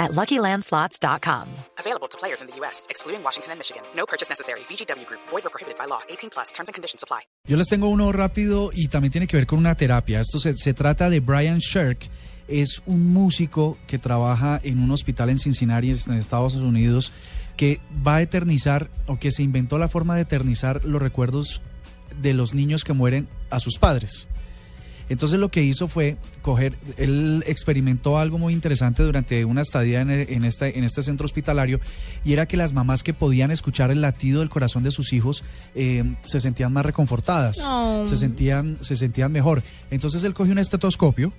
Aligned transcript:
at 0.00 0.12
LuckyLandSlots.com. 0.12 1.46
Available 1.78 2.08
to 2.08 2.18
players 2.18 2.40
in 2.40 2.48
the 2.48 2.56
U.S., 2.60 2.86
excluding 2.90 3.22
Washington 3.22 3.52
and 3.52 3.60
Michigan. 3.60 3.82
No 3.94 4.06
purchase 4.06 4.28
necessary. 4.28 4.60
VGW 4.68 5.06
Group. 5.06 5.20
Void 5.28 5.46
or 5.46 5.50
prohibited 5.50 5.78
by 5.78 5.86
law. 5.86 6.00
18 6.08 6.30
plus. 6.30 6.50
Terms 6.52 6.68
and 6.68 6.74
conditions 6.74 7.04
apply. 7.04 7.20
Yo 7.46 7.56
les 7.56 7.68
tengo 7.68 7.88
uno 7.88 8.10
rápido 8.10 8.70
y 8.74 8.88
también 8.88 9.12
tiene 9.12 9.26
que 9.26 9.36
ver 9.36 9.46
con 9.46 9.58
una 9.58 9.76
terapia. 9.76 10.20
Esto 10.20 10.40
se, 10.40 10.56
se 10.56 10.74
trata 10.74 11.10
de 11.10 11.20
Brian 11.20 11.58
Shirk. 11.58 12.08
Es 12.48 12.82
un 12.86 13.12
músico 13.12 13.78
que 13.86 13.98
trabaja 13.98 14.58
en 14.64 14.80
un 14.80 14.90
hospital 14.90 15.30
en 15.30 15.38
Cincinnati, 15.38 15.90
en 15.90 16.14
Estados 16.14 16.54
Unidos, 16.54 17.12
que 17.56 17.78
va 18.06 18.16
a 18.16 18.22
eternizar 18.22 18.90
o 19.06 19.18
que 19.18 19.30
se 19.30 19.42
inventó 19.42 19.78
la 19.78 19.86
forma 19.86 20.16
de 20.16 20.22
eternizar 20.22 20.84
los 20.84 21.00
recuerdos 21.00 21.60
de 22.20 22.34
los 22.34 22.54
niños 22.54 22.84
que 22.84 22.94
mueren 22.94 23.28
a 23.50 23.60
sus 23.60 23.78
padres. 23.78 24.26
Entonces 25.10 25.38
lo 25.38 25.50
que 25.50 25.62
hizo 25.62 25.88
fue 25.88 26.16
coger, 26.40 26.74
él 26.96 27.44
experimentó 27.46 28.16
algo 28.16 28.38
muy 28.38 28.54
interesante 28.54 29.02
durante 29.02 29.44
una 29.44 29.60
estadía 29.60 30.00
en, 30.00 30.08
en, 30.10 30.44
este, 30.44 30.78
en 30.78 30.84
este 30.84 31.02
centro 31.02 31.26
hospitalario 31.26 31.80
y 32.24 32.32
era 32.32 32.46
que 32.46 32.56
las 32.56 32.72
mamás 32.72 33.02
que 33.02 33.12
podían 33.12 33.50
escuchar 33.50 33.90
el 33.90 34.00
latido 34.00 34.40
del 34.40 34.48
corazón 34.48 34.84
de 34.84 34.92
sus 34.92 35.12
hijos 35.12 35.44
eh, 35.74 36.04
se 36.22 36.40
sentían 36.40 36.72
más 36.72 36.86
reconfortadas, 36.86 37.58
Oh. 37.66 38.06
se, 38.06 38.16
sentían, 38.16 38.78
se 38.80 38.96
sentían 38.96 39.32
mejor. 39.32 39.62
Entonces 39.90 40.24
él 40.24 40.32
cogió 40.32 40.52
un 40.52 40.58
estetoscopio. 40.58 41.32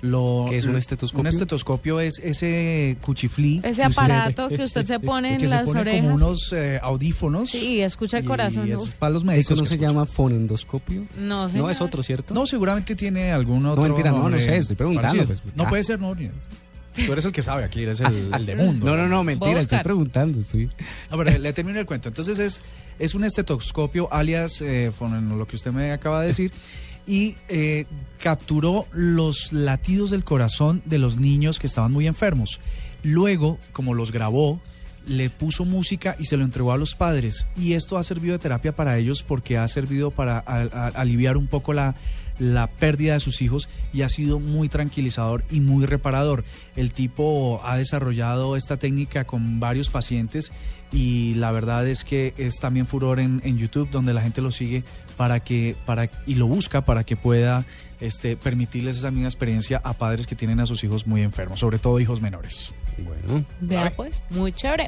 Lo, 0.00 0.46
¿Qué 0.48 0.58
es 0.58 0.66
un 0.66 0.76
estetoscopio? 0.76 1.20
Un 1.22 1.26
estetoscopio 1.26 1.98
es 2.00 2.20
ese 2.22 2.96
cuchiflí. 3.00 3.58
Ese 3.64 3.68
usted- 3.70 3.84
aparato 3.84 4.48
que 4.48 4.62
usted 4.62 4.86
se 4.86 5.00
pone 5.00 5.32
en 5.34 5.38
que 5.38 5.48
se 5.48 5.54
las 5.56 5.64
pone 5.64 5.80
orejas. 5.80 6.02
como 6.02 6.14
unos 6.14 6.52
eh, 6.52 6.78
audífonos. 6.80 7.50
Sí, 7.50 7.80
escucha 7.80 8.18
el 8.18 8.24
corazón. 8.24 8.68
Y 8.68 8.72
es 8.72 8.94
para 8.94 9.10
los 9.10 9.22
¿Eso 9.22 9.30
médicos. 9.32 9.56
no 9.58 9.62
que 9.64 9.68
se 9.70 9.78
llama 9.78 10.06
fonendoscopio? 10.06 11.04
No, 11.18 11.42
No, 11.42 11.48
señor. 11.48 11.70
es 11.72 11.80
otro, 11.80 12.02
¿cierto? 12.04 12.32
No, 12.32 12.46
seguramente 12.46 12.94
tiene 12.94 13.32
algún 13.32 13.66
otro. 13.66 13.82
mentira, 13.82 14.10
no, 14.10 14.18
no 14.18 14.22
nombre 14.24 14.40
sé, 14.40 14.56
estoy 14.56 14.76
preguntando, 14.76 15.24
pues. 15.26 15.42
no 15.56 15.64
Ah. 15.64 15.68
puede 15.68 15.82
ser, 15.82 15.98
no. 16.00 16.14
ni- 16.14 16.30
Tú 17.04 17.12
eres 17.12 17.24
el 17.24 17.32
que 17.32 17.42
sabe 17.42 17.62
aquí, 17.64 17.82
eres 17.82 18.00
el, 18.00 18.32
el 18.34 18.46
de 18.46 18.54
mundo. 18.56 18.86
No, 18.86 18.96
no, 18.96 19.08
no, 19.08 19.22
mentira, 19.24 19.60
estoy 19.60 19.80
preguntando. 19.84 20.40
Estoy... 20.40 20.68
No, 21.10 21.16
pero 21.18 21.36
le 21.38 21.52
termino 21.52 21.78
el 21.78 21.86
cuento. 21.86 22.08
Entonces 22.08 22.38
es, 22.40 22.62
es 22.98 23.14
un 23.14 23.22
estetoscopio, 23.24 24.12
alias 24.12 24.60
eh, 24.62 24.90
lo 25.36 25.46
que 25.46 25.56
usted 25.56 25.70
me 25.70 25.92
acaba 25.92 26.20
de 26.22 26.28
decir, 26.28 26.50
y 27.08 27.36
eh, 27.48 27.86
capturó 28.22 28.86
los 28.92 29.52
latidos 29.52 30.10
del 30.10 30.24
corazón 30.24 30.82
de 30.84 30.98
los 30.98 31.18
niños 31.18 31.58
que 31.58 31.66
estaban 31.66 31.90
muy 31.90 32.06
enfermos. 32.06 32.60
Luego, 33.02 33.58
como 33.72 33.94
los 33.94 34.12
grabó, 34.12 34.60
le 35.08 35.30
puso 35.30 35.64
música 35.64 36.14
y 36.18 36.26
se 36.26 36.36
lo 36.36 36.44
entregó 36.44 36.72
a 36.72 36.76
los 36.76 36.94
padres. 36.94 37.46
Y 37.56 37.72
esto 37.72 37.96
ha 37.98 38.02
servido 38.02 38.34
de 38.34 38.38
terapia 38.38 38.76
para 38.76 38.96
ellos 38.98 39.22
porque 39.22 39.58
ha 39.58 39.66
servido 39.68 40.10
para 40.10 40.38
a- 40.38 40.68
a- 40.72 40.88
aliviar 40.88 41.36
un 41.36 41.46
poco 41.46 41.72
la, 41.72 41.94
la 42.38 42.66
pérdida 42.68 43.14
de 43.14 43.20
sus 43.20 43.42
hijos 43.42 43.68
y 43.92 44.02
ha 44.02 44.08
sido 44.08 44.38
muy 44.38 44.68
tranquilizador 44.68 45.44
y 45.50 45.60
muy 45.60 45.86
reparador. 45.86 46.44
El 46.76 46.92
tipo 46.92 47.60
ha 47.64 47.76
desarrollado 47.76 48.54
esta 48.56 48.76
técnica 48.76 49.24
con 49.24 49.58
varios 49.60 49.88
pacientes 49.88 50.52
y 50.92 51.34
la 51.34 51.50
verdad 51.52 51.86
es 51.86 52.04
que 52.04 52.32
es 52.38 52.56
también 52.60 52.86
furor 52.86 53.18
en, 53.20 53.42
en 53.44 53.58
YouTube 53.58 53.90
donde 53.90 54.14
la 54.14 54.22
gente 54.22 54.40
lo 54.40 54.50
sigue 54.52 54.84
para 55.16 55.40
que 55.40 55.76
para 55.84 56.08
y 56.26 56.36
lo 56.36 56.46
busca 56.46 56.82
para 56.84 57.04
que 57.04 57.16
pueda 57.16 57.66
este 58.00 58.36
permitirles 58.36 58.96
esa 58.98 59.10
misma 59.10 59.28
experiencia 59.28 59.80
a 59.84 59.92
padres 59.94 60.26
que 60.26 60.36
tienen 60.36 60.60
a 60.60 60.66
sus 60.66 60.84
hijos 60.84 61.06
muy 61.06 61.22
enfermos, 61.22 61.58
sobre 61.60 61.78
todo 61.78 61.98
hijos 62.00 62.20
menores. 62.22 62.70
Bueno. 62.98 63.44
Vea 63.60 63.92
pues, 63.94 64.22
muy 64.30 64.50
chévere. 64.52 64.86